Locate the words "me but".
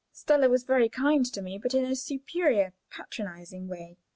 1.43-1.75